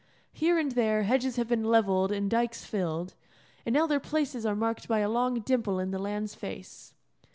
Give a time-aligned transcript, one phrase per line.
[0.33, 3.13] Here and there hedges have been levelled and dykes filled,
[3.67, 6.95] and now their places are marked by a long dimple in the land's face.